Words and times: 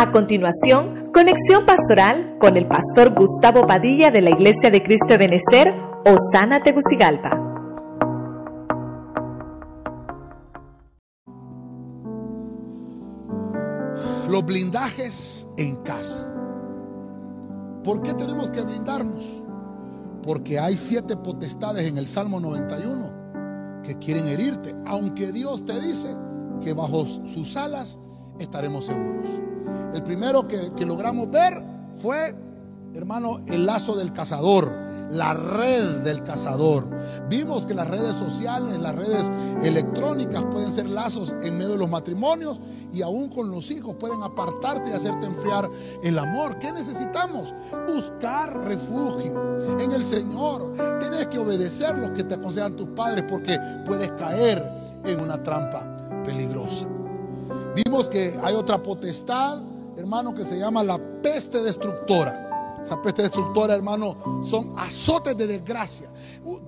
A 0.00 0.12
continuación, 0.12 1.10
conexión 1.12 1.66
pastoral 1.66 2.38
con 2.40 2.56
el 2.56 2.66
pastor 2.66 3.12
Gustavo 3.14 3.66
Padilla 3.66 4.10
de 4.10 4.22
la 4.22 4.30
Iglesia 4.30 4.70
de 4.70 4.82
Cristo 4.82 5.08
de 5.08 5.18
Benecer, 5.18 5.74
Osana 6.06 6.62
Tegucigalpa. 6.62 7.38
Los 14.26 14.42
blindajes 14.46 15.46
en 15.58 15.76
casa. 15.82 16.26
¿Por 17.84 18.00
qué 18.00 18.14
tenemos 18.14 18.50
que 18.50 18.62
blindarnos? 18.62 19.42
Porque 20.22 20.58
hay 20.58 20.78
siete 20.78 21.18
potestades 21.18 21.86
en 21.86 21.98
el 21.98 22.06
Salmo 22.06 22.40
91 22.40 23.82
que 23.82 23.98
quieren 23.98 24.28
herirte, 24.28 24.74
aunque 24.86 25.30
Dios 25.30 25.66
te 25.66 25.78
dice 25.78 26.08
que 26.64 26.72
bajo 26.72 27.04
sus 27.04 27.54
alas 27.58 27.98
estaremos 28.40 28.86
seguros. 28.86 29.28
El 29.94 30.02
primero 30.02 30.46
que, 30.48 30.86
logramos 30.86 31.30
ver 31.30 31.62
fue, 32.00 32.34
hermano, 32.94 33.40
el 33.46 33.66
lazo 33.66 33.96
del 33.96 34.12
cazador 34.12 34.90
la 35.10 35.34
red 35.34 36.02
del 36.04 36.22
cazador. 36.22 36.86
Vimos 37.28 37.66
que 37.66 37.74
las 37.74 37.88
redes 37.88 38.16
sociales, 38.16 38.78
las 38.78 38.94
redes 38.94 39.30
electrónicas 39.62 40.44
pueden 40.50 40.70
ser 40.70 40.88
lazos 40.88 41.34
en 41.42 41.58
medio 41.58 41.72
de 41.72 41.78
los 41.78 41.90
matrimonios 41.90 42.60
y 42.92 43.02
aún 43.02 43.28
con 43.28 43.50
los 43.50 43.70
hijos 43.70 43.96
pueden 43.96 44.22
apartarte 44.22 44.90
y 44.90 44.92
hacerte 44.92 45.26
enfriar 45.26 45.68
el 46.02 46.18
amor. 46.18 46.58
¿Qué 46.58 46.72
necesitamos? 46.72 47.54
Buscar 47.92 48.64
refugio 48.64 49.58
en 49.78 49.92
el 49.92 50.04
Señor. 50.04 50.72
Tienes 51.00 51.26
que 51.26 51.38
obedecer 51.38 51.98
lo 51.98 52.12
que 52.12 52.24
te 52.24 52.36
aconsejan 52.36 52.76
tus 52.76 52.88
padres 52.88 53.24
porque 53.28 53.58
puedes 53.84 54.10
caer 54.12 54.62
en 55.04 55.20
una 55.20 55.42
trampa 55.42 56.22
peligrosa. 56.24 56.86
Vimos 57.84 58.08
que 58.08 58.38
hay 58.42 58.54
otra 58.54 58.82
potestad, 58.82 59.60
hermano, 59.96 60.34
que 60.34 60.44
se 60.44 60.58
llama 60.58 60.82
la 60.82 60.98
peste 61.22 61.62
destructora. 61.62 62.78
Esa 62.82 63.00
peste 63.00 63.22
destructora, 63.22 63.74
hermano, 63.74 64.42
son 64.42 64.74
azotes 64.78 65.36
de 65.36 65.46
desgracia. 65.46 66.08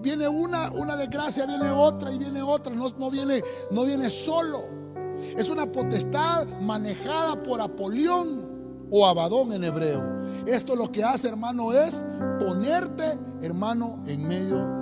Viene 0.00 0.28
una, 0.28 0.70
una 0.70 0.96
desgracia, 0.96 1.46
viene 1.46 1.70
otra 1.70 2.12
y 2.12 2.18
viene 2.18 2.42
otra. 2.42 2.74
No, 2.74 2.90
no, 2.98 3.10
viene, 3.10 3.42
no 3.70 3.84
viene 3.84 4.10
solo. 4.10 4.64
Es 5.36 5.48
una 5.48 5.70
potestad 5.70 6.46
manejada 6.60 7.40
por 7.42 7.60
Apolión 7.60 8.86
o 8.90 9.06
Abadón 9.06 9.52
en 9.52 9.64
hebreo. 9.64 10.02
Esto 10.46 10.74
lo 10.74 10.90
que 10.90 11.04
hace, 11.04 11.28
hermano, 11.28 11.72
es 11.72 12.04
ponerte, 12.38 13.18
hermano, 13.42 14.00
en 14.06 14.26
medio 14.26 14.56
tormento. 14.56 14.79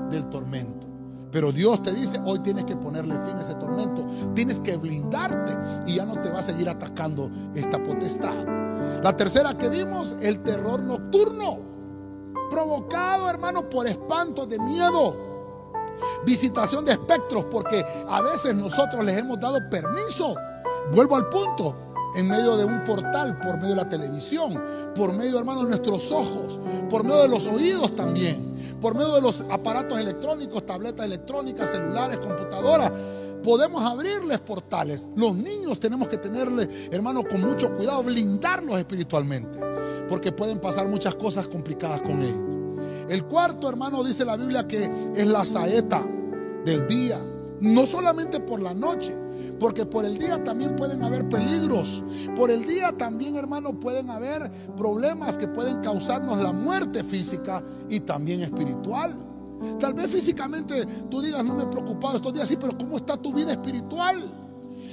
Pero 1.39 1.53
Dios 1.53 1.81
te 1.83 1.92
dice, 1.92 2.20
hoy 2.25 2.41
tienes 2.41 2.64
que 2.64 2.75
ponerle 2.75 3.14
fin 3.14 3.36
a 3.36 3.42
ese 3.42 3.55
tormento. 3.55 4.05
Tienes 4.34 4.58
que 4.58 4.77
blindarte 4.77 5.56
y 5.86 5.95
ya 5.95 6.05
no 6.05 6.20
te 6.20 6.30
va 6.30 6.41
a 6.41 6.42
seguir 6.42 6.69
atacando 6.69 7.30
esta 7.55 7.80
potestad. 7.80 8.34
La 9.05 9.17
tercera 9.17 9.56
que 9.56 9.69
vimos, 9.69 10.17
el 10.20 10.41
terror 10.41 10.83
nocturno. 10.83 11.61
Provocado, 12.50 13.30
hermano, 13.30 13.69
por 13.69 13.86
espantos 13.86 14.48
de 14.48 14.58
miedo. 14.58 15.14
Visitación 16.27 16.84
de 16.84 16.95
espectros, 16.95 17.45
porque 17.45 17.86
a 18.08 18.20
veces 18.20 18.52
nosotros 18.56 19.05
les 19.05 19.19
hemos 19.19 19.39
dado 19.39 19.61
permiso. 19.70 20.34
Vuelvo 20.92 21.14
al 21.14 21.28
punto 21.28 21.77
en 22.17 22.27
medio 22.27 22.56
de 22.56 22.64
un 22.64 22.83
portal, 22.83 23.39
por 23.39 23.58
medio 23.58 23.77
de 23.77 23.77
la 23.77 23.89
televisión, 23.89 24.61
por 24.92 25.12
medio, 25.12 25.39
hermano, 25.39 25.62
de 25.62 25.69
nuestros 25.69 26.11
ojos, 26.11 26.58
por 26.91 27.05
medio 27.05 27.23
de 27.23 27.28
los 27.28 27.47
oídos 27.47 27.95
también, 27.95 28.48
por 28.81 28.95
medio 28.95 29.15
de 29.15 29.21
los 29.21 29.45
aparatos 29.51 29.98
electrónicos, 29.98 30.65
tabletas 30.65 31.07
electrónicas, 31.07 31.71
celulares, 31.71 32.19
computadoras. 32.19 32.93
Podemos 33.43 33.83
abrirles 33.83 34.41
portales. 34.41 35.09
Los 35.15 35.35
niños 35.35 35.79
tenemos 35.79 36.09
que 36.09 36.19
tenerle, 36.19 36.69
hermano, 36.91 37.23
con 37.25 37.41
mucho 37.41 37.73
cuidado, 37.73 38.03
blindarlos 38.03 38.79
espiritualmente, 38.79 39.61
porque 40.09 40.33
pueden 40.33 40.61
pasar 40.61 40.89
muchas 40.89 41.15
cosas 41.15 41.48
complicadas 41.48 42.03
con 42.03 42.20
ellos. 42.20 42.48
El 43.08 43.25
cuarto, 43.25 43.69
hermano, 43.69 44.05
dice 44.05 44.25
la 44.25 44.36
Biblia 44.36 44.67
que 44.67 44.91
es 45.14 45.27
la 45.27 45.45
saeta 45.45 46.05
del 46.64 46.86
día, 46.86 47.19
no 47.61 47.86
solamente 47.86 48.41
por 48.41 48.61
la 48.61 48.75
noche, 48.75 49.14
porque 49.59 49.87
por 49.87 50.05
el 50.05 50.19
día 50.19 50.43
también 50.43 50.77
pueden 50.77 51.03
haber 51.03 51.29
peligros. 51.29 52.05
Por 52.37 52.51
el 52.51 52.67
día 52.67 52.97
también, 52.97 53.37
hermano, 53.37 53.79
pueden 53.79 54.11
haber 54.11 54.51
problemas 54.77 55.37
que 55.37 55.49
pueden 55.49 55.81
causarnos 55.81 56.39
la 56.39 56.53
muerte 56.53 57.03
física 57.05 57.63
y 57.89 58.01
también 58.01 58.43
espiritual. 58.43 59.15
Tal 59.81 59.95
vez 59.95 60.11
físicamente 60.11 60.87
tú 61.11 61.21
digas, 61.21 61.45
no 61.45 61.55
me 61.55 61.65
he 61.65 61.67
preocupado 61.67 62.17
estos 62.17 62.33
días, 62.33 62.49
sí, 62.49 62.57
pero 62.57 62.77
¿cómo 62.79 62.97
está 62.97 63.17
tu 63.17 63.33
vida 63.33 63.53
espiritual? 63.53 64.47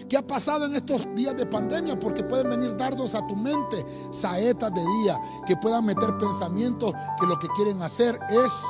¿Qué 0.10 0.18
ha 0.18 0.26
pasado 0.26 0.66
en 0.66 0.76
estos 0.76 1.08
días 1.16 1.36
de 1.36 1.46
pandemia? 1.46 1.98
Porque 2.00 2.24
pueden 2.24 2.50
venir 2.50 2.76
dardos 2.76 3.14
a 3.16 3.26
tu 3.28 3.36
mente, 3.36 3.86
saetas 4.12 4.74
de 4.74 4.82
día, 4.82 5.20
que 5.46 5.56
puedan 5.58 5.86
meter 5.86 6.18
pensamientos 6.18 6.94
que 7.20 7.28
lo 7.28 7.38
que 7.38 7.48
quieren 7.56 7.82
hacer 7.82 8.20
es 8.30 8.66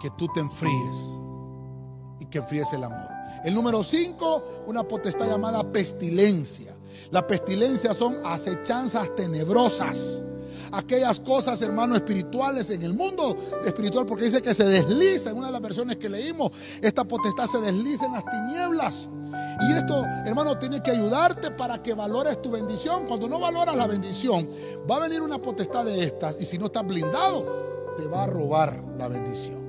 que 0.00 0.10
tú 0.10 0.26
te 0.34 0.40
enfríes 0.40 1.20
que 2.44 2.62
el 2.72 2.84
amor. 2.84 3.08
El 3.44 3.54
número 3.54 3.82
5, 3.82 4.64
una 4.66 4.86
potestad 4.86 5.28
llamada 5.28 5.62
pestilencia. 5.70 6.74
La 7.10 7.26
pestilencia 7.26 7.94
son 7.94 8.18
acechanzas 8.24 9.14
tenebrosas. 9.14 10.24
Aquellas 10.72 11.20
cosas, 11.20 11.62
hermanos, 11.62 11.98
espirituales 11.98 12.70
en 12.70 12.82
el 12.82 12.92
mundo 12.92 13.36
espiritual, 13.64 14.04
porque 14.04 14.24
dice 14.24 14.42
que 14.42 14.52
se 14.52 14.64
desliza, 14.64 15.30
en 15.30 15.38
una 15.38 15.46
de 15.46 15.52
las 15.52 15.62
versiones 15.62 15.96
que 15.96 16.08
leímos, 16.08 16.50
esta 16.82 17.04
potestad 17.04 17.46
se 17.46 17.58
desliza 17.58 18.06
en 18.06 18.12
las 18.12 18.24
tinieblas. 18.24 19.08
Y 19.60 19.72
esto, 19.72 20.04
hermano, 20.24 20.58
tiene 20.58 20.82
que 20.82 20.90
ayudarte 20.90 21.52
para 21.52 21.80
que 21.82 21.94
valores 21.94 22.42
tu 22.42 22.50
bendición. 22.50 23.06
Cuando 23.06 23.28
no 23.28 23.38
valoras 23.38 23.76
la 23.76 23.86
bendición, 23.86 24.48
va 24.90 24.96
a 24.96 25.00
venir 25.00 25.22
una 25.22 25.38
potestad 25.38 25.84
de 25.84 26.02
estas 26.02 26.40
y 26.40 26.44
si 26.44 26.58
no 26.58 26.66
estás 26.66 26.84
blindado, 26.84 27.94
te 27.96 28.06
va 28.08 28.24
a 28.24 28.26
robar 28.26 28.82
la 28.98 29.08
bendición. 29.08 29.65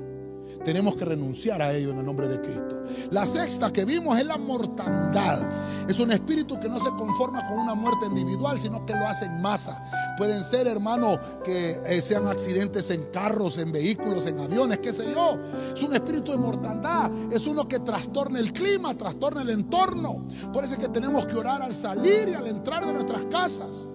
Tenemos 0.63 0.95
que 0.95 1.05
renunciar 1.05 1.61
a 1.61 1.73
ello 1.73 1.91
en 1.91 1.99
el 1.99 2.05
nombre 2.05 2.27
de 2.27 2.41
Cristo. 2.41 2.83
La 3.11 3.25
sexta 3.25 3.71
que 3.71 3.85
vimos 3.85 4.17
es 4.17 4.25
la 4.25 4.37
mortandad. 4.37 5.39
Es 5.87 5.99
un 5.99 6.11
espíritu 6.11 6.59
que 6.59 6.69
no 6.69 6.79
se 6.79 6.89
conforma 6.89 7.45
con 7.47 7.59
una 7.59 7.73
muerte 7.73 8.07
individual, 8.07 8.57
sino 8.57 8.85
que 8.85 8.93
lo 8.93 9.07
hace 9.07 9.25
en 9.25 9.41
masa. 9.41 9.81
Pueden 10.17 10.43
ser, 10.43 10.67
hermano, 10.67 11.17
que 11.43 11.79
eh, 11.85 12.01
sean 12.01 12.27
accidentes 12.27 12.89
en 12.89 13.03
carros, 13.05 13.57
en 13.57 13.71
vehículos, 13.71 14.25
en 14.25 14.39
aviones, 14.39 14.79
qué 14.79 14.91
sé 14.91 15.05
yo. 15.13 15.39
Es 15.73 15.81
un 15.81 15.93
espíritu 15.93 16.31
de 16.31 16.37
mortandad. 16.37 17.11
Es 17.31 17.47
uno 17.47 17.67
que 17.67 17.79
trastorna 17.79 18.39
el 18.39 18.51
clima, 18.51 18.97
trastorna 18.97 19.41
el 19.41 19.49
entorno. 19.49 20.27
Por 20.51 20.63
eso 20.63 20.73
es 20.73 20.79
que 20.79 20.89
tenemos 20.89 21.25
que 21.25 21.35
orar 21.35 21.61
al 21.61 21.73
salir 21.73 22.29
y 22.29 22.33
al 22.33 22.47
entrar 22.47 22.85
de 22.85 22.93
nuestras 22.93 23.25
casas. 23.25 23.89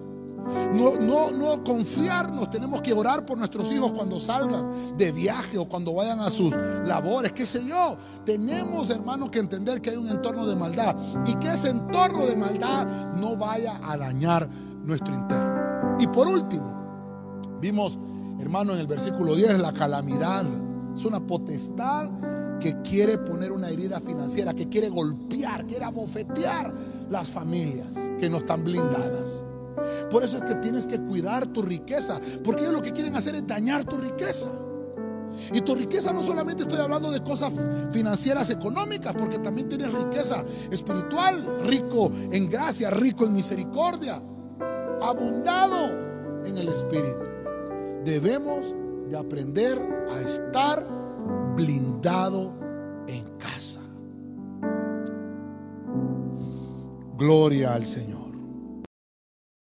No, 0.73 0.97
no, 0.97 1.31
no 1.31 1.63
confiarnos, 1.63 2.49
tenemos 2.49 2.81
que 2.81 2.93
orar 2.93 3.25
por 3.25 3.37
nuestros 3.37 3.71
hijos 3.71 3.93
cuando 3.93 4.19
salgan 4.19 4.97
de 4.97 5.11
viaje 5.11 5.57
o 5.57 5.67
cuando 5.67 5.93
vayan 5.93 6.19
a 6.19 6.29
sus 6.29 6.53
labores, 6.85 7.31
qué 7.31 7.45
sé 7.45 7.65
yo. 7.65 7.97
Tenemos, 8.25 8.89
hermanos, 8.89 9.29
que 9.29 9.39
entender 9.39 9.81
que 9.81 9.91
hay 9.91 9.97
un 9.97 10.09
entorno 10.09 10.45
de 10.45 10.55
maldad 10.55 10.95
y 11.25 11.35
que 11.35 11.53
ese 11.53 11.69
entorno 11.69 12.25
de 12.25 12.35
maldad 12.35 13.13
no 13.13 13.37
vaya 13.37 13.79
a 13.83 13.97
dañar 13.97 14.49
nuestro 14.83 15.13
interno. 15.13 15.97
Y 15.99 16.07
por 16.07 16.27
último, 16.27 17.41
vimos, 17.61 17.97
hermano, 18.39 18.73
en 18.73 18.79
el 18.79 18.87
versículo 18.87 19.35
10, 19.35 19.59
la 19.59 19.71
calamidad. 19.71 20.45
Es 20.95 21.05
una 21.05 21.25
potestad 21.25 22.09
que 22.59 22.81
quiere 22.81 23.17
poner 23.17 23.51
una 23.51 23.69
herida 23.69 23.99
financiera, 23.99 24.53
que 24.53 24.69
quiere 24.69 24.89
golpear, 24.89 25.65
quiere 25.65 25.85
abofetear 25.85 26.73
las 27.09 27.29
familias 27.29 27.95
que 28.19 28.29
no 28.29 28.37
están 28.37 28.63
blindadas. 28.63 29.45
Por 30.09 30.23
eso 30.23 30.37
es 30.37 30.43
que 30.43 30.55
tienes 30.55 30.85
que 30.85 30.99
cuidar 30.99 31.47
tu 31.47 31.61
riqueza, 31.61 32.19
porque 32.43 32.61
ellos 32.61 32.73
lo 32.73 32.81
que 32.81 32.91
quieren 32.91 33.15
hacer 33.15 33.35
es 33.35 33.45
dañar 33.47 33.85
tu 33.85 33.97
riqueza. 33.97 34.49
Y 35.51 35.61
tu 35.61 35.75
riqueza 35.75 36.13
no 36.13 36.21
solamente 36.21 36.63
estoy 36.63 36.79
hablando 36.79 37.11
de 37.11 37.21
cosas 37.23 37.51
financieras 37.91 38.49
económicas, 38.49 39.13
porque 39.17 39.39
también 39.39 39.67
tienes 39.67 39.91
riqueza 39.91 40.43
espiritual, 40.71 41.59
rico 41.65 42.11
en 42.31 42.49
gracia, 42.49 42.89
rico 42.91 43.25
en 43.25 43.33
misericordia, 43.33 44.21
abundado 45.01 46.43
en 46.45 46.57
el 46.57 46.67
espíritu. 46.67 47.29
Debemos 48.05 48.75
de 49.09 49.17
aprender 49.17 49.79
a 50.11 50.19
estar 50.19 50.85
blindado 51.55 52.53
en 53.07 53.37
casa. 53.37 53.81
Gloria 57.17 57.73
al 57.73 57.85
Señor. 57.85 58.22